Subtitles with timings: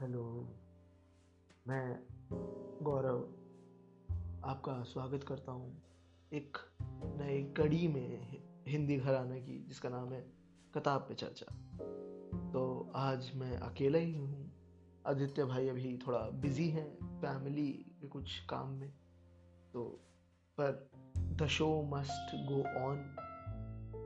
[0.00, 0.48] Hello,
[1.68, 2.06] मैं
[2.82, 3.18] गौरव
[4.44, 5.82] आपका स्वागत करता हूँ
[6.32, 6.56] एक
[7.04, 10.20] नई कड़ी में हिंदी घराने की, जिसका नाम है
[10.74, 11.46] किताब पे चर्चा।
[12.50, 14.52] तो आज मैं अकेला ही हूँ।
[15.06, 18.92] आदित्य भाई अभी थोड़ा बिज़ी हैं, फैमिली के कुछ काम में।
[19.72, 20.00] तो
[20.60, 23.16] पर the show must go on.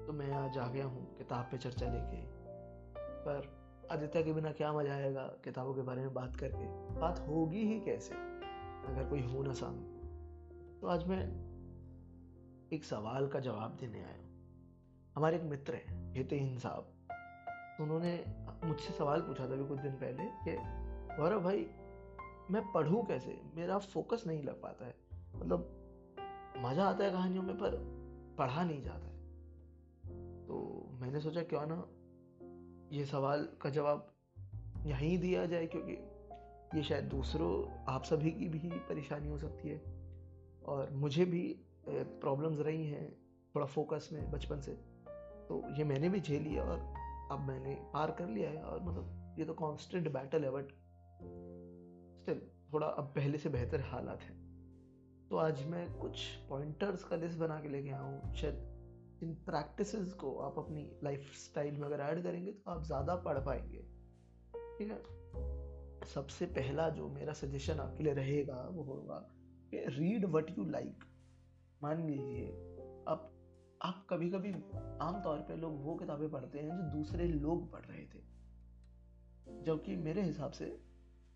[0.06, 2.22] तो मैं आज आ गया हूँ किताब पे चर्चा लेके।
[2.96, 3.63] पर
[3.94, 6.66] आदित्य के बिना क्या मज़ा आएगा किताबों के बारे में बात करके?
[7.00, 8.14] बात होगी ही कैसे,
[8.86, 9.94] अगर कोई हो ना सामने?
[10.80, 11.20] तो आज मैं
[12.72, 14.24] एक सवाल का जवाब देने आया
[15.16, 16.92] हमारे एक मित्र हैं, हितेन साहब।
[17.80, 18.24] उन्होंने
[18.64, 20.56] मुझसे सवाल पूछा था अभी कुछ दिन पहले कि,
[21.16, 21.66] गौरव भाई,
[22.50, 23.42] मैं पढ़ूं कैसे?
[23.54, 24.94] मेरा फोकस नहीं लग पाता है।
[25.36, 25.58] मतलब
[26.58, 27.70] मज़ा आता है कहानियों में पर
[28.38, 29.14] पढ़ा नहीं जाता है।
[30.46, 31.86] तो मैंने सोचा, क्यों ना
[32.92, 34.10] ये सवाल का जवाब
[34.86, 35.92] यहीं दिया जाए क्योंकि
[36.76, 39.78] ये शायद दूसरों, आप सभी की भी परेशानी हो सकती है।
[40.64, 41.42] और मुझे भी
[41.88, 43.10] प्रॉब्लम्स रही हैं
[43.54, 44.72] थोड़ा फोकस में बचपन से।
[45.48, 46.78] तो ये मैंने भी झेली है और
[47.32, 50.72] अब मैंने पार कर लिया है और मतलब ये तो कांस्टेंट बैटल है बट
[52.22, 52.40] स्टिल
[52.72, 54.42] थोड़ा अब पहले से बेहतर हालात हैं।
[55.30, 58.73] तो आज मैं कुछ पॉइंटर्स का लिस्ट बना के लेके आया हूँ। शायद
[59.22, 63.38] इन प्रैक्टिसेस को आप अपनी लाइफ स्टाइल में अगर ऐड करेंगे तो आप ज़्यादा पढ़
[63.38, 63.82] पाएँगे।
[64.78, 65.02] ठीक है?
[66.04, 69.16] सबसे पहला जो मेरा सजेशन आपके लिए रहेगा वो होगा
[69.70, 71.04] कि रीड वट यू लाइक
[71.82, 72.48] मान लीजिए
[73.08, 73.30] आप
[73.80, 74.52] आप कभी कभी
[75.00, 78.22] आमतौर पे लोग वो किताबें पढ़ते हैं जो दूसरे लोग पढ़ रहे थे।
[79.64, 80.76] जबकि मेरे हिसाब से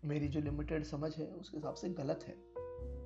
[0.05, 2.33] मेरी जो लिमिटेड समझ है, उसके हिसाब से गलत है।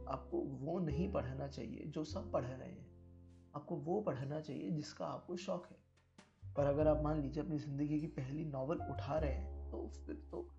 [0.07, 2.92] आपको वो नहीं पढ़ना चाहिए जो सब पढ़ रहे हैं।
[3.73, 5.77] आपको वो पढ़ना चाहिए जिसका आपको शौक है।
[6.55, 10.15] पर अगर आप मान लीजिए अपनी ज़िंदगी की पहली नॉवल उठा रहे हैं तो फिर
[10.31, 10.49] तो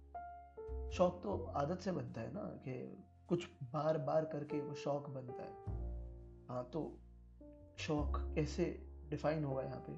[0.91, 5.43] शौक तो आदत से बनता है ना कि कुछ बार बार करके वो शौक बनता
[5.43, 5.55] है।
[6.49, 7.01] हाँ तो
[7.79, 9.93] शौक कैसे डिफाइन होगा यहाँ पे?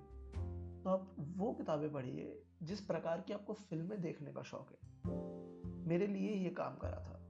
[0.83, 4.79] तो आप वो किताबें पढ़िए जिस प्रकार की आपको फ़िल्में देखने का शौक है।
[5.89, 7.21] मेरे लिए ये काम करा था।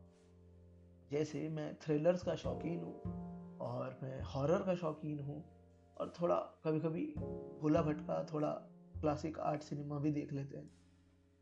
[1.11, 5.56] जैसे मैं थ्रिलर्स का शौकीन हूँ और मैं हॉरर का शौकीन हूँ।
[5.99, 7.07] और थोड़ा कभी कभी
[7.61, 8.51] भूला भटका थोड़ा
[9.01, 10.71] क्लासिक आर्ट सिनेमा भी देख लेते हैं।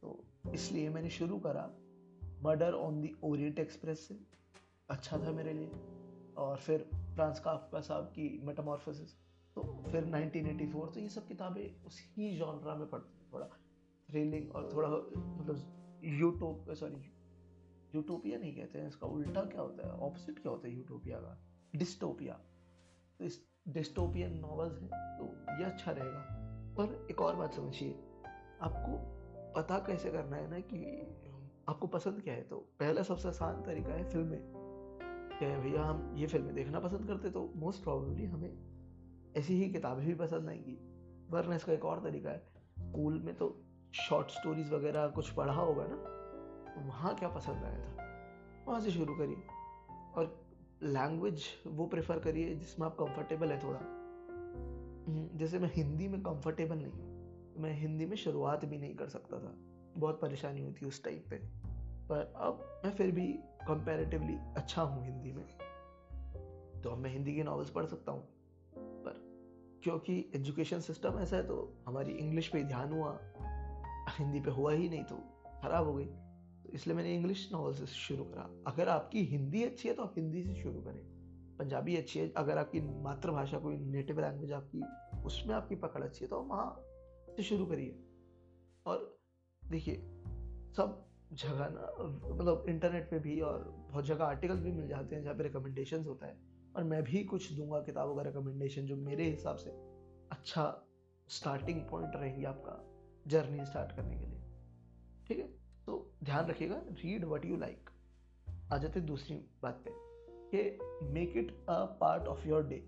[0.03, 1.71] तो इसलिए मैंने शुरू करा
[2.43, 4.21] Murder on the Orient Express से।
[4.91, 5.71] अच्छा था मेरे लिए।
[6.37, 9.15] और फिर फ्रांस काफ्का साहब की मेटामॉर्फोसिस
[9.57, 13.47] तो फिर 1984 तो ये सब किताबें उसी जॉनरा में पढ़ती हैं थोड़ा
[14.09, 17.13] थ्रिलिंग और थोड़ा मतलब यूटोप सॉरी
[17.95, 19.93] यूटोपिया नहीं कहते हैं इसका, उल्टा क्या होता है?
[19.93, 21.39] ऑपोजिट क्या होता है यूटोपिया का?
[21.77, 22.35] डिस्टोपिया
[23.19, 23.39] तो इस
[23.69, 25.25] डिस्टोपियन नॉवेल्स हैं तो
[25.59, 26.21] ये अच्छा रहेगा।
[26.79, 27.91] पर एक और बात समझिए,
[28.61, 28.97] आपको
[29.53, 30.81] पता कैसे करना है ना कि
[31.69, 32.43] आपको पसंद क्या है?
[32.43, 34.41] तो पहला सबसे आसान तरीका है फ़िल्में।
[35.39, 40.07] क्या भैया, हम ये फ़िल्में देखना पसंद करते तो मोस्ट प्रॉबली हमें ऐसी ही किताबें
[40.07, 40.79] भी पसंद आएँगी।
[41.31, 42.47] वरना इसका एक और तरीका है,
[42.79, 43.63] स्कूल में तो
[43.95, 45.97] शॉर्ट स्टोरीज वगैरह कुछ पढ़ा होगा ना
[46.75, 48.65] तो वहाँ क्या पसंद आया था?
[48.69, 49.47] वहाँ से शुरू करिए।
[50.17, 50.44] और
[50.83, 53.79] लैंग्वेज वो प्रेफर करिए जिसमें आप कंफर्टेबल है थोड़ा।
[55.09, 57.15] हम्म, जैसे मैं हिंदी में कंफर्टेबल नहीं हूँ।
[57.59, 59.55] मैं हिंदी में शुरुआत भी नहीं कर सकता था।
[60.01, 61.37] बहुत परेशानी थी उस टाइम पे।
[62.09, 63.33] पर अब मैं फिर भी
[63.69, 65.47] कंपैरेटिवली अच्छा हूँ हिंदी में।
[66.83, 68.29] तो अब मैं हिंदी के नॉवेल्स पढ़ सकता हूँ।
[68.77, 69.25] पर
[69.83, 73.19] क्योंकि एजुकेशन सिस्टम ऐसा है तो हमारी इंग्लिश पे ध्यान हुआ।
[74.19, 75.17] हिंदी पे हुआ ही नहीं तो
[75.63, 76.09] खराब हो गई।
[76.75, 80.43] इसलिए मैंने इंग्लिश नॉवल से शुरू करा। अगर आपकी हिंदी अच्छी है तो आप हिंदी
[80.43, 81.03] से शुरू करें।
[81.59, 84.83] पंजाबी अच्छी है, अगर आपकी मातृभाषा कोई नेटिव लैंग्वेज आपकी,
[85.23, 86.85] उसमें आपकी पकड़ अच्छी है तो वहाँ
[87.37, 88.05] से शुरू करिए।
[88.87, 89.19] और
[89.71, 89.95] देखिए,
[90.77, 91.95] सब जगह ना
[92.35, 96.05] मतलब इंटरनेट पे भी और बहुत जगह आर्टिकल्स भी मिल जाते हैं जहाँ पे रिकमेंडेशन
[96.05, 96.39] होता है।
[96.77, 99.71] और मैं भी कुछ दूँगा किताबों का रिकमेंडेशन जो मेरे हिसाब से
[100.33, 100.87] अच्छा
[101.29, 102.95] स्टार्टिंग पॉइंट रहेंगे आपका
[103.27, 104.41] जर्नी स्टार्ट करने के लिए।
[105.29, 105.64] ठीक है?
[105.87, 107.91] तो ध्यान रखिएगा रीड वट यू लाइक
[108.73, 109.91] आ जाते दूसरी बात पे,
[110.51, 112.85] कि make it a part of your day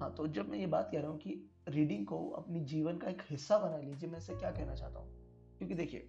[0.00, 3.08] हाँ तो जब मैं ये बात कह रहा हूँ कि रीडिंग को अपनी जीवन का
[3.10, 5.08] एक हिस्सा बना लीजिए, मैं इससे क्या कहना चाहता हूँ?
[5.58, 6.08] क्योंकि देखिए,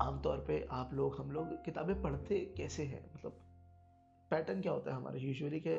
[0.00, 3.04] आमतौर पे आप लोग, हम लोग किताबें पढ़ते कैसे हैं?
[3.14, 3.40] मतलब
[4.30, 5.18] पैटर्न क्या होता है हमारा?
[5.18, 5.76] यूजुअली के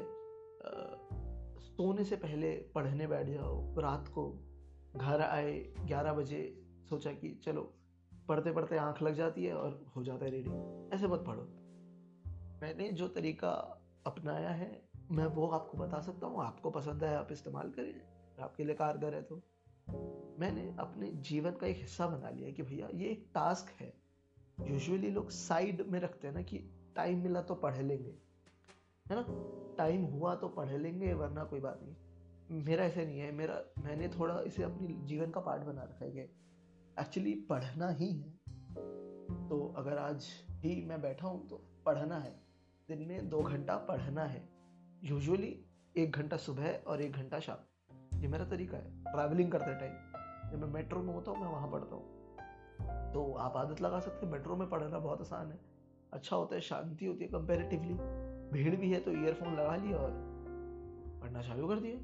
[1.62, 4.30] सोने से पहले पढ़ने बैठ जाओ, रात को
[4.96, 6.42] घर आए, ग्यारह बजे
[6.90, 7.74] सोचा कि चलो
[8.30, 11.42] पढ़ते पढ़ते आँख लग जाती है और हो जाता है रीडिंग ऐसे मत पढ़ो।
[12.62, 17.31] मैंने जो तरीका अपनाया है, मैं वो आपको बता सकता हूँ। आपको पसंद है आप
[17.31, 18.02] इस्तेमाल करें
[18.44, 19.36] आपके लिए कारगर है तो।
[20.40, 23.94] मैंने अपने जीवन का एक हिस्सा बना लिया कि भैया, ये एक टास्क है।
[24.62, 26.58] यूजुअली लोग साइड में रखते हैं ना कि
[26.96, 28.12] टाइम मिला तो पढ़ लेंगे।
[29.10, 29.26] है ना?
[29.78, 31.96] टाइम हुआ तो पढ़ लेंगे, वरना कोई बात नहीं।
[32.66, 36.12] मेरा ऐसे नहीं है। मेरा, मैंने थोड़ा इसे अपनी जीवन का पार्ट बना रखा है
[36.12, 36.36] कि
[36.98, 38.30] एक्चुअली पढ़ना ही है।
[39.50, 40.28] तो अगर आज
[40.64, 41.56] ही मैं बैठा हूँ तो
[41.86, 42.32] पढ़ना है।
[42.90, 44.48] दिन में दो घंटा पढ़ना है।
[45.04, 45.56] यूजुअली
[45.96, 50.60] एक घंटा सुबह और एक घंटा शाम। ये मेरा तरीका है। ट्रैवलिंग करते टाइम जब
[50.60, 54.32] मैं मेट्रो में होता हूँ, मैं वहाँ पढ़ता हूँ। तो आप आदत लगा सकते हैं।
[54.34, 55.60] मेट्रो में पढ़ना बहुत आसान है।
[56.14, 57.94] अच्छा होता है, शांति होती है कंपेरेटिवली
[58.54, 60.12] भीड़ भी है तो ईयरफोन लगा लिया और
[61.22, 61.96] पढ़ना चालू कर दिया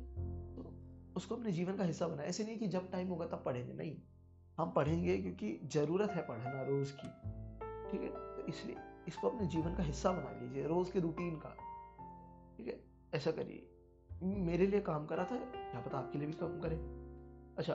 [0.55, 0.73] तो
[1.15, 3.95] उसको अपने जीवन का हिस्सा बनाया ऐसे नहीं कि जब टाइम होगा तब पढ़ेंगे। नहीं।
[4.57, 7.07] हम पढ़ेंगे क्योंकि ज़रूरत है पढ़ना रोज़ की,
[7.89, 8.09] ठीक है?
[8.35, 8.75] तो इसलिए
[9.07, 11.49] इसको अपने जीवन का हिस्सा बना लीजिए, रोज़ के रूटीन का,
[12.57, 12.79] ठीक है?
[13.13, 13.67] ऐसा करिए।
[14.45, 16.75] मेरे लिए काम करा था क्या पता आपके लिए भी काम करे।
[17.57, 17.73] अच्छा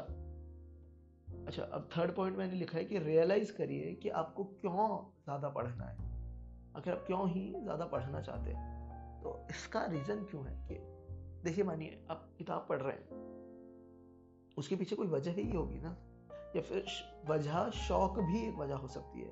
[1.47, 4.89] अच्छा अब थर्ड पॉइंट मैंने लिखा है कि रियलाइज़ करिए कि आपको क्यों
[5.25, 6.09] ज़्यादा पढ़ना है।
[6.77, 10.75] अगर आप क्यों ही ज़्यादा पढ़ना चाहते हैं तो इसका रीज़न क्यों है कि
[11.45, 13.09] देखिए मानिए, आप किताब पढ़ रहे हैं,
[14.57, 15.97] उसके पीछे कोई वजह ही होगी ना।
[16.57, 16.85] या फिर
[17.29, 19.31] वजह शौक भी एक वजह हो सकती है।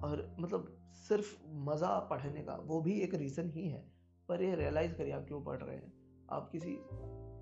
[0.00, 0.76] और मतलब
[1.08, 3.92] सिर्फ़ मज़ा पढ़ने का वो भी एक रीज़न ही है।
[4.28, 5.92] पर ये रियलाइज़ करिए आप क्यों पढ़ रहे हैं।
[6.32, 6.76] आप किसी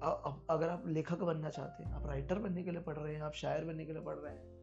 [0.02, 0.10] आ,
[0.50, 3.32] अगर आप लेखक बनना चाहते हैं आप राइटर बनने के लिए पढ़ रहे हैं आप
[3.32, 4.56] शायर बनने के लिए पढ़ रहे हैं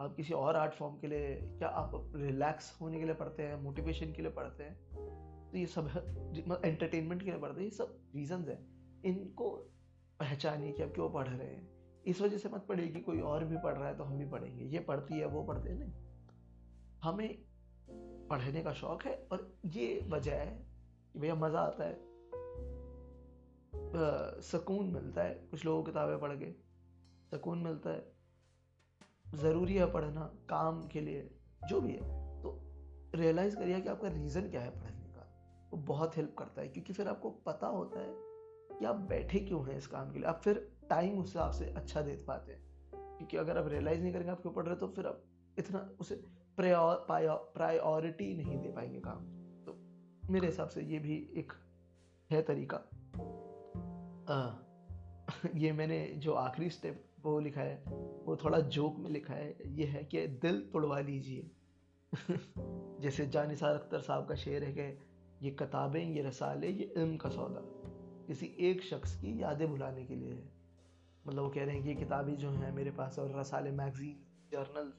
[0.00, 3.62] आप किसी और आर्ट फॉर्म के लिए क्या आप रिलैक्स होने के लिए पढ़ते हैं
[3.62, 7.98] मोटिवेशन के लिए पढ़ते हैं तो ये सब एंटरटेनमेंट के लिए पढ़ते हैं ये सब
[8.16, 9.50] रीजन हैं। इनको
[10.20, 11.77] पहचानिए कि आप क्यों पढ़ रहे हैं।
[12.08, 14.26] इस वजह से मत पढ़िए कि कोई और भी पढ़ रहा है तो हम भी
[14.26, 15.92] पढ़ेंगे। ये पढ़ती है, वो पढ़ते नहीं
[17.02, 17.38] हमें
[18.30, 20.46] पढ़ने का शौक है और ये वजह है
[21.12, 22.06] कि भैया मज़ा आता है
[24.42, 26.50] सुकून मिलता है। कुछ लोगों किताबें पढ़ के
[27.30, 28.16] सुकून मिलता है।
[29.34, 31.28] ज़रूरी है पढ़ना, काम के लिए,
[31.68, 32.00] जो भी है।
[32.42, 32.52] तो
[33.14, 35.24] रियलाइज़ करिए कि आपका रीज़न क्या है पढ़ने का।
[35.72, 38.14] वो बहुत हेल्प करता है, क्योंकि फिर आपको पता होता है
[38.78, 41.64] कि आप बैठे क्यों हैं इस काम के लिए। आप फिर टाइम उस हिसाब से
[41.64, 42.68] अच्छा दे पाते हैं।
[43.16, 45.24] क्योंकि अगर आप रियलाइज़ नहीं करेंगे आप क्यों पढ़ रहे तो फिर आप
[45.58, 46.22] इतना उसे
[46.60, 49.24] प्रायोरिटी नहीं दे पाएँगे काम।
[49.64, 49.78] तो
[50.32, 51.52] मेरे हिसाब से ये भी एक
[52.30, 52.76] है तरीका।
[54.28, 54.58] आ,
[55.54, 57.84] ये मैंने जो आखिरी स्टेप वो लिखा है
[58.24, 61.50] वो थोड़ा जोक में लिखा है ये है कि दिल तोड़वा लीजिए।
[63.00, 64.98] जैसे जानिसार अख्तर साहब का शेर है कि
[65.46, 67.60] ये किताबें ये रसाले ये इल्म का सौदा।
[68.26, 70.57] किसी एक शख्स की यादें भुलाने के लिए है।
[71.28, 74.16] मतलब वो कह रहे हैं कि ये किताबें जो हैं मेरे पास और रसाले मैगजीन,
[74.52, 74.92] जर्नल,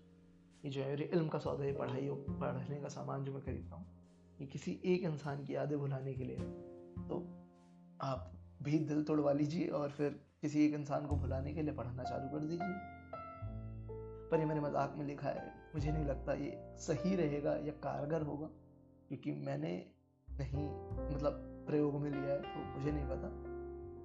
[0.64, 3.86] ये जो है इल्म का सौदा है, पढ़ाई पढ़ने का सामान जो मैं खरीदता हूँ,
[4.40, 6.38] ये किसी एक इंसान की यादें भुलाने के लिए।
[7.08, 7.18] तो
[8.02, 8.32] आप
[8.64, 12.30] भी दिल तोड़वा लीजिए और फिर किसी एक इंसान को भुलाने के लिए पढ़ना चालू
[12.30, 12.98] कर दीजिए।
[14.32, 18.22] पर ये मैंने मज़ाक में लिखा है, मुझे नहीं लगता ये सही रहेगा या कारगर
[18.22, 18.48] होगा,
[19.10, 19.72] क्योंकि मैंने
[20.28, 20.68] नहीं
[21.08, 23.28] मतलब प्रयोग में लिया है तो मुझे नहीं पता।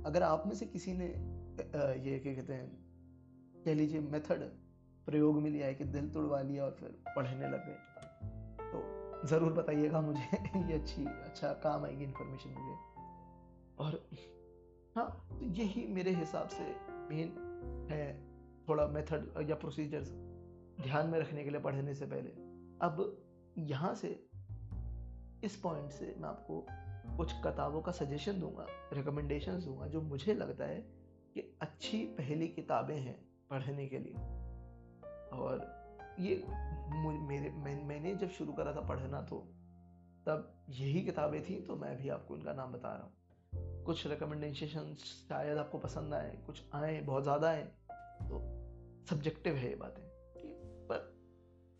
[0.08, 1.08] अगर आप में से किसी ने
[1.54, 2.68] ये क्या कहते हैं,
[3.64, 4.42] कह लीजिए मेथड
[5.06, 7.76] प्रयोग में लिया है कि दिल तोड़वा लिया और फिर पढ़ने लग गए।
[8.62, 10.20] तो ज़रूर बताइएगा मुझे
[10.68, 12.74] ये अच्छी अच्छा काम आएगी इन्फॉर्मेशन मुझे
[13.78, 14.08] और
[14.96, 16.64] हाँ तो यही मेरे हिसाब से
[17.10, 18.06] मेन है
[18.68, 20.10] थोड़ा मेथड या प्रोसीजर्स
[20.82, 22.30] ध्यान में रखने के लिए पढ़ने से पहले।
[22.80, 23.24] अब
[23.58, 24.08] यहाँ से
[25.44, 26.66] इस पॉइंट से मैं आपको
[27.16, 30.93] कुछ किताबों का सजेशन दूँगा रिकमेंडेशन दूँगा, जो मुझे लगता है
[31.34, 33.16] कि अच्छी पहली किताबें हैं
[33.50, 34.14] पढ़ने के लिए।
[35.32, 35.66] और
[36.20, 36.34] ये
[36.96, 39.38] मेरे मैं, मैंने जब शुरू करा था पढ़ना तो
[40.26, 44.94] तब यही किताबें थी तो मैं भी आपको इनका नाम बता रहा हूँ। कुछ रिकमेंडेशन
[44.98, 47.62] शायद आपको पसंद आए कुछ आए बहुत ज़्यादा आए
[48.22, 48.40] तो
[49.10, 50.02] सब्जेक्टिव है ये बातें।
[50.88, 51.12] पर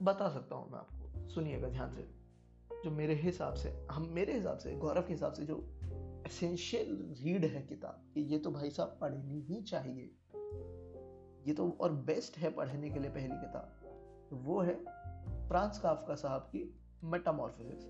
[0.00, 2.02] बता सकता हूँ मैं आपको सुनिएगा ध्यान से।
[2.84, 5.56] जो मेरे हिसाब से हम मेरे हिसाब से गौरव के हिसाब से जो
[6.26, 10.10] एसेंशियल रीड है किताब, कि ये तो भाई साहब पढ़नी ही चाहिए।
[11.46, 13.80] ये तो और बेस्ट है पढ़ने के लिए पहली किताब।
[14.30, 14.74] तो वो है
[15.48, 17.84] फ्रांस काफका साहब की मेटामॉर्फोसिस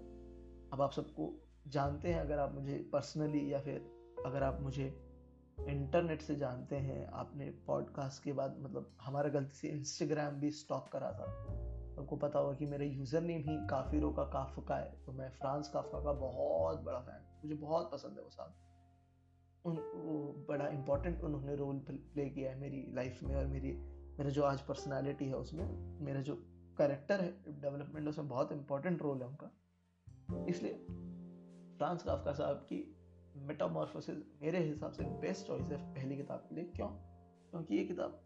[0.72, 1.32] अब आप सबको
[1.68, 3.90] जानते हैं, अगर आप मुझे पर्सनली या फिर
[4.26, 4.86] अगर आप मुझे
[5.68, 10.88] इंटरनेट से जानते हैं, आपने पॉडकास्ट के बाद मतलब हमारा गलती से इंस्टाग्राम भी स्टॉक
[10.92, 11.26] करा था।
[11.98, 15.68] आपको पता होगा कि मेरा यूज़र नेम ही काफिरों का काफका है तो मैं फ्रांस
[15.68, 18.54] काफका का बहुत बड़ा फ़ैन मुझे बहुत पसंद है वो साहब
[19.66, 23.72] उन, वो बड़ा इम्पोर्टेंट उन्होंने रोल प्ले किया है मेरी लाइफ में और मेरी,
[24.18, 26.34] मेरा जो आज पर्सनालिटी है उसमें, मेरा जो
[26.78, 29.50] करेक्टर है डेवलपमेंट उसमें बहुत इंपॉर्टेंट रोल है उनका।
[30.48, 30.74] इसलिए
[31.78, 32.96] फ्रांस काफका साहब की
[33.36, 36.88] मेटामॉर्फोसिस मेरे हिसाब से बेस्ट चॉइस है पहली किताब के लिए। क्यों?
[37.50, 38.20] क्योंकि ये किताब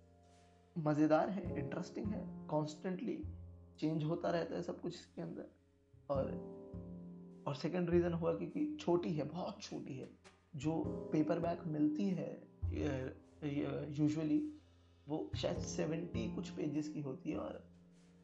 [0.79, 3.23] मज़ेदार है इंटरेस्टिंग है कॉन्स्टेंटली
[3.81, 5.51] चेंज होता रहता है सब कुछ इसके अंदर।
[6.11, 6.31] और
[7.47, 10.09] और सेकंड रीज़न हुआ क्योंकि छोटी है बहुत छोटी है।
[10.57, 10.73] जो
[11.13, 12.31] पेपर बैक मिलती है
[13.93, 14.41] यूजुअली
[15.07, 17.63] वो शायद सेवेंटी कुछ पेजेस की होती है और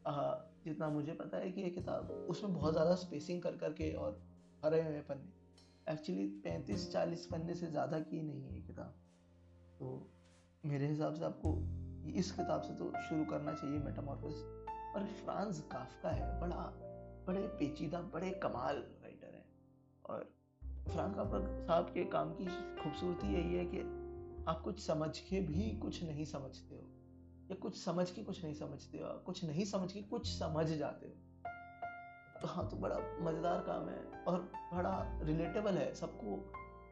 [0.06, 0.34] आ,
[0.64, 4.20] जितना मुझे पता है कि ये किताब उसमें बहुत ज़्यादा स्पेसिंग कर करके और
[4.64, 8.94] हरे हुए पन्ने। एक्चुअली पैंतीस चालीस पन्ने से ज़्यादा की नहीं है ये किताब।
[9.78, 10.10] तो
[10.64, 11.54] मेरे हिसाब से आपको
[12.12, 14.44] इस किताब से तो शुरू करना चाहिए मेटामॉर्फोस
[14.94, 16.62] और फ्रांस काफका है, बड़ा,
[17.26, 19.44] बड़े पेचीदा, बड़े कमाल राइटर है।
[20.04, 20.32] और
[20.90, 22.46] फ्रांस काफका साहब के काम की
[22.82, 23.80] खूबसूरती यही है कि
[24.48, 26.82] आप कुछ समझ के भी कुछ नहीं समझते हो,
[27.50, 31.06] या कुछ समझ के कुछ नहीं समझते हो, कुछ नहीं समझ के कुछ समझ जाते
[31.06, 31.14] हो।
[32.40, 34.40] तो हाँ तो बड़ा मज़ेदार काम है और
[34.74, 36.36] बड़ा रिलेटेबल है। सबको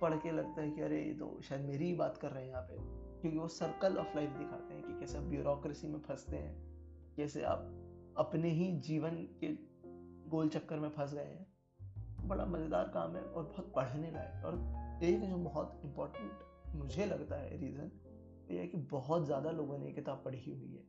[0.01, 2.51] पढ़ के लगता है कि अरे, ये तो शायद मेरी ही बात कर रहे हैं
[2.51, 2.77] यहाँ पे,
[3.21, 6.55] क्योंकि वो सर्कल ऑफ़ लाइफ दिखाते हैं कि कैसे आप ब्यूरोक्रेसी में फंसते हैं,
[7.17, 7.69] कैसे आप
[8.17, 9.49] अपने ही जीवन के
[10.31, 15.01] गोल चक्कर में फंस गए हैं। बड़ा मज़ेदार काम है और बहुत पढ़ने लायक और
[15.05, 17.91] एक जो बहुत इम्पोर्टेंट मुझे लगता है रीज़न
[18.51, 20.85] ये है कि बहुत ज़्यादा लोगों ने ये किताब पढ़ी हुई है।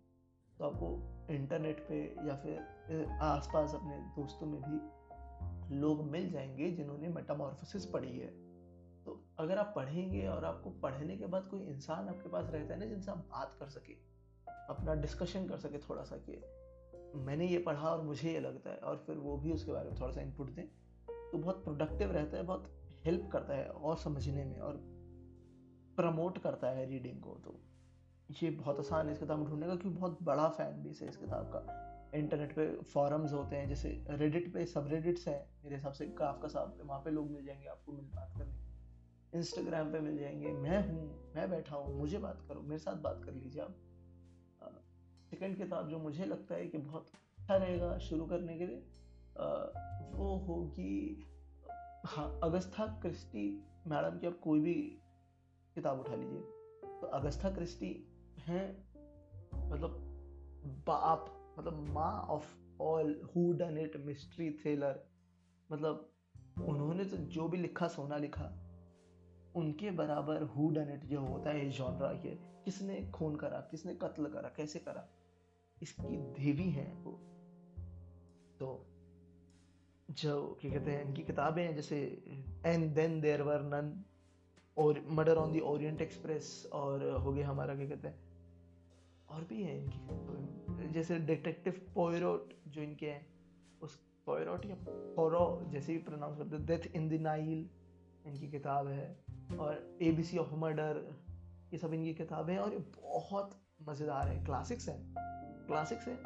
[0.58, 7.08] तो आपको इंटरनेट पे या फिर आसपास अपने दोस्तों में भी लोग मिल जाएँगे जिन्होंने
[7.08, 8.28] मेटामॉर्फोसिस पढ़ी है।
[9.06, 12.80] तो अगर आप पढ़ेंगे और आपको पढ़ने के बाद कोई इंसान आपके पास रहता है
[12.80, 13.94] ना जिनसे आप बात कर सके,
[14.70, 16.42] अपना डिस्कशन कर सके थोड़ा सा कि
[17.16, 20.00] मैंने ये पढ़ा और मुझे ये लगता है, और फिर वो भी उसके बारे में
[20.00, 20.66] थोड़ा सा इनपुट दें
[21.32, 22.72] तो बहुत प्रोडक्टिव रहता है, बहुत
[23.06, 24.80] हेल्प करता है और समझने में और
[25.98, 27.60] प्रमोट करता है रीडिंग को तो
[28.42, 31.18] ये बहुत आसान है इस किताब ढूँढने का, क्योंकि बहुत बड़ा फ़ैन बेस है इस
[31.18, 35.94] किताब का। इंटरनेट पे फॉरम्स होते हैं, जैसे रेडिट पे सब रेडिट्स हैं, मेरे हिसाब
[35.94, 40.00] से काफ का साहब वहाँ पे लोग मिल जाएँगे आपको मिल बात करने। इंस्टाग्राम पे
[40.00, 43.62] मिल जाएँगे, मैं हूँ, मैं बैठा हूँ, मुझे बात करो, मेरे साथ बात कर लीजिए
[43.62, 43.76] आप।
[45.34, 47.06] सेकंड किताब जो मुझे लगता है कि बहुत
[47.40, 48.82] अच्छा रहेगा शुरू करने के लिए
[50.14, 51.28] वो होगी
[52.06, 53.46] हाँ अगस्था क्रिस्टी
[53.88, 54.74] मैडम की आप कोई भी
[55.76, 56.42] किताब उठा लीजिए।
[57.02, 57.90] तो अगस्था क्रिस्टी
[58.40, 58.66] हैं
[59.70, 59.98] मतलब
[60.88, 63.16] बाप मतलब माँ of all,
[63.78, 65.00] whodunit, mystery thriller.
[65.72, 66.10] मतलब
[66.62, 68.48] उन्होंने तो जो भी लिखा, सोना लिखा,
[69.56, 72.36] उनके बराबर हु डन इट जो होता है जॉनरा के,
[72.66, 75.08] किसने खून करा, किसने कत्ल करा, कैसे करा।
[75.82, 77.12] इसकी देवी हैं वो।
[78.60, 78.86] तो
[80.10, 81.98] जो, क्या कहते हैं, इनकी किताबें हैं, जैसे
[82.66, 84.04] And Then There Were None
[84.78, 88.20] और Murder on the Orient Express और हो गया हमारा, क्या कहते हैं,
[89.30, 93.26] और भी है इनकी जैसे डिटेक्टिव पोयरोट जो इनके हैं,
[93.82, 97.70] उस पोयरोट या पोरो जैसे भी प्रोनाउंस करते हैं डेथ इन द नाइल
[98.26, 99.08] इनकी किताब है,
[99.60, 101.02] और A B C of murder
[101.74, 103.60] ये सब इनकी किताबें हैं, और ये बहुत
[103.90, 105.14] मज़ेदार है क्लासिक्स हैं।
[105.68, 106.18] क्लासिक्स हैं,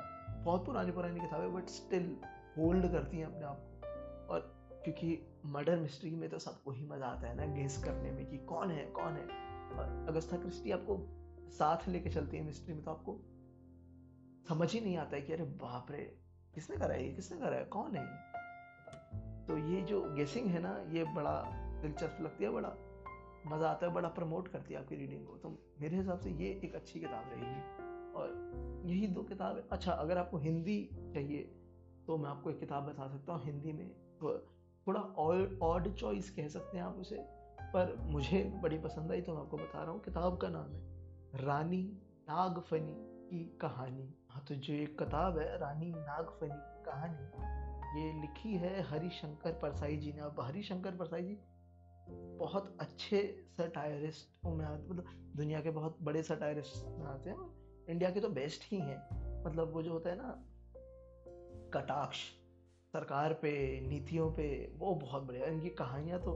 [0.44, 2.16] बहुत पुरानी पुरानी किताबें बट स्टिल
[2.58, 7.06] होल्ड करती हैं अपने आप को। और क्योंकि मर्डर मिस्ट्री में तो सबको ही मज़ा
[7.06, 9.28] आता है ना गेस करने में कि कौन है कौन है?
[9.78, 10.98] और अगस्ता क्रिस्टी आपको
[11.52, 13.20] साथ लेके चलती है मिस्ट्री में तो आपको
[14.50, 16.20] समझ ही नहीं आता है कि अरे बाप रे,
[16.56, 18.06] किसने करा है, ये किसने करा है, कौन है?
[19.48, 21.42] तो ये जो गेसिंग है ना, ये बड़ा
[21.82, 22.70] दिलचस्प लगती है, बड़ा
[23.48, 25.50] मज़ा आता है, बड़ा प्रमोट करती है आपकी रीडिंग को। तो
[25.82, 30.38] मेरे हिसाब से ये एक अच्छी किताब रहेगी। और यही दो किताबें अच्छा अगर आपको
[30.39, 31.42] हिंदी चाहिए
[32.08, 33.89] तो मैं आपको एक किताब बता सकता हूँ, हिंदी में
[34.88, 37.16] थोड़ा ऑड चॉइस कह सकते हैं आप उसे,
[37.74, 41.46] पर मुझे बड़ी पसंद आई तो मैं आपको बता रहा हूँ। किताब का नाम है,
[41.46, 41.82] रानी
[42.30, 42.96] नागफनी
[43.30, 47.22] की कहानी। हाँ तो जो एक किताब है, रानी नागफनी की कहानी,
[47.96, 51.38] ये लिखी है हरिशंकर परसाई जी ने। अब हरिशंकर परसाई जी
[52.10, 57.50] बहुत अच्छे सटायरिस्ट में आते मतलब दुनिया के बहुत बड़े सटायरिस्ट में आते हैं
[57.90, 60.44] इंडिया के तो बेस्ट ही हैं। मतलब वो जो होता है ना,
[61.74, 62.18] कटाक्ष,
[62.94, 66.36] सरकार पे, नीतियों पे, वो बहुत बढ़िया इनकी कहानियाँ तो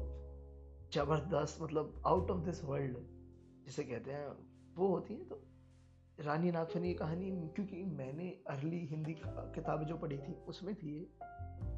[0.93, 2.97] ज़बरदस्त मतलब आउट ऑफ़ दिस वर्ल्ड
[3.65, 4.27] जिसे कहते हैं,
[4.75, 5.41] वो होती हैं। तो
[6.19, 11.17] रानी नागफनी की कहानी, क्योंकि मैंने अर्ली हिंदी किताबें जो पढ़ी थी, उसमें थी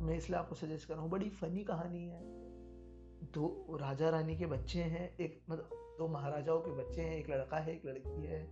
[0.02, 2.22] मैं इसलिए आपको सजेस्ट कर रहा हूँ, बड़ी फनी कहानी है।
[3.24, 7.58] दो राजा रानी के बच्चे हैं, एक मतलब दो महाराजाओं के बच्चे हैं, एक लड़का
[7.58, 8.48] है, एक लड़की है।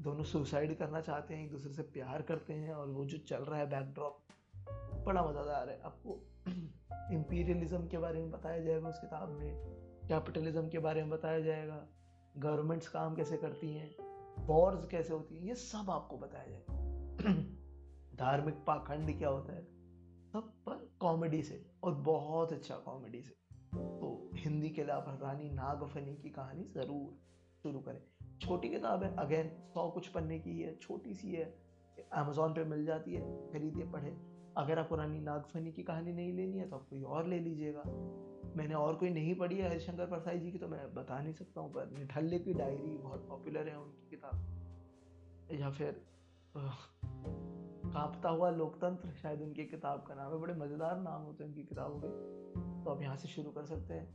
[0.00, 3.36] दोनों सुसाइड करना चाहते हैं, एक दूसरे से प्यार करते हैं और वो जो चल
[3.36, 4.22] रहा है बैकड्रॉप
[5.06, 6.20] बड़ा मज़ेदार है। आपको
[7.14, 9.56] इम्पीरियलिज्म के बारे में बताया जाएगा, उस किताब में।
[10.08, 11.86] कैपिटलिज्म के बारे में बताया जाएगा।
[12.36, 13.96] गवर्नमेंट्स काम कैसे करती हैं
[14.46, 16.80] वॉर्स कैसे होती हैं, ये सब आपको बताया जाएगा।
[18.14, 19.64] धार्मिक पाखंड क्या होता है?
[20.32, 26.14] सब पर कॉमेडी से और बहुत अच्छा कॉमेडी से। तो हिंदी के अलावा रानी नागफनी
[26.16, 27.18] की कहानी ज़रूर
[27.62, 28.00] शुरू करें।
[28.40, 31.44] छोटी किताब है, अगेन, सौ कुछ पन्ने की है, छोटी सी है
[32.14, 33.22] अमेजोन पे मिल जाती है,
[33.52, 34.16] खरीदिए, पढ़े।
[34.56, 37.82] अगर आपको रानी नागफनी की कहानी नहीं लेनी है तो आप कोई और ले लीजिएगा।
[38.56, 41.60] मैंने और कोई नहीं पढ़ी है हरिशंकर परसाई जी की तो मैं बता नहीं सकता
[41.60, 46.02] हूँ, पर निठल्ले की डायरी, बहुत पॉपुलर है उनकी किताब। या फिर
[47.90, 51.62] कांपता हुआ लोकतंत्र, शायद उनकी किताब का नाम है, बड़े मज़ेदार नाम होते हैं उनकी
[51.64, 52.08] किताबों के।
[52.84, 54.08] तो आप यहाँ से शुरू कर सकते हैं।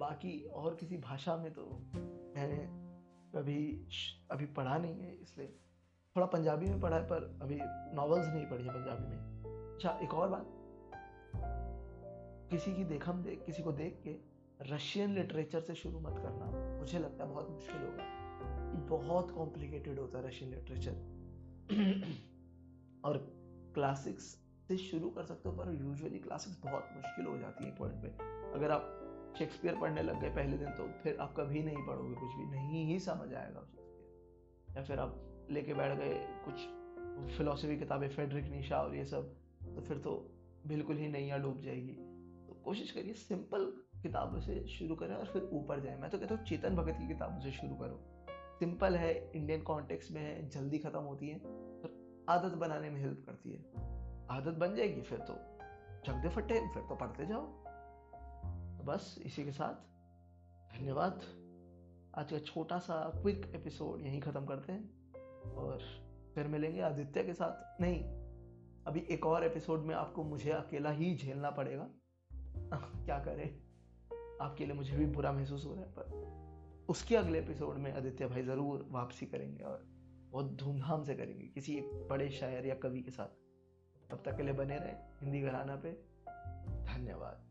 [0.00, 2.56] बाकी और किसी भाषा में तो मैंने
[3.34, 3.86] कभी
[4.30, 5.48] अभी पढ़ा नहीं है, इसलिए
[6.16, 7.58] थोड़ा पंजाबी में पढ़ा है, पर अभी
[7.96, 10.46] नॉवेल्स नहीं पढ़ी है पंजाबी में। अच्छा एक और बात।
[12.50, 14.16] किसी की देखम देख, किसी को देख के
[14.64, 18.04] रशियन लिटरेचर से शुरू मत करना। मुझे लगता है बहुत मुश्किल होगा।
[18.88, 20.92] बहुत कॉम्प्लिकेटेड होता है रशियन लिटरेचर
[23.04, 23.18] और
[23.74, 24.24] क्लासिक्स
[24.68, 28.08] से शुरू कर सकते हो, पर यूजुअली क्लासिक्स बहुत मुश्किल हो जाती है पॉइंट पे।
[28.54, 32.34] अगर आप शेक्सपियर पढ़ने लग गए पहले दिन तो फिर आप कभी नहीं पढ़ोगे, कुछ
[32.34, 36.14] भी नहीं ही समझ आएगा शेक्सपियर या फिर आप लेके बैठ गए,
[36.44, 39.34] कुछ फिलोसफी किताबें फेडरिक निशा और ये सब
[39.66, 40.12] तो फिर तो
[40.66, 41.92] बिल्कुल ही नैया डूब जाएगी।
[42.48, 43.64] तो कोशिश करिए सिंपल
[44.02, 47.08] किताबों से शुरू करें और फिर ऊपर जाए। मैं तो कहता हूँ, चेतन भगत की
[47.08, 48.00] किताबों से शुरू करो।
[48.58, 51.38] सिंपल है इंडियन कॉन्टेक्स्ट में है, जल्दी खत्म होती है।
[52.28, 53.58] आदत बनाने में हेल्प करती है।
[54.30, 55.34] आदत बन जाएगी फिर तो।
[56.06, 57.46] चक दे फटे, फिर तो पढ़ते जाओ।
[58.78, 59.74] तो बस इसी के साथ।
[60.78, 61.20] धन्यवाद।
[62.14, 65.12] आज का छोटा सा क्विक एपिसोड यहीं ख़त्म करते हैं।
[65.54, 65.78] और
[66.34, 68.04] फिर मिलेंगे आदित्य के साथ। नहीं,
[68.86, 71.88] अभी एक और एपिसोड में आपको मुझे अकेला ही झेलना पड़ेगा।
[73.04, 73.60] क्या करें?
[74.42, 76.38] आपके लिए मुझे भी बुरा महसूस हो रहा है, पर
[76.88, 79.97] उसके अगले एपिसोड में आदित्य भाई ज़रूर वापसी करेंगे और
[80.30, 83.28] बहुत धूमधाम से करेंगे, किसी एक बड़े शायर या कवि के साथ।
[84.10, 85.92] तब तक के लिए बने रहे हिंदी घराना पे।
[86.84, 87.44] धन्यवाद।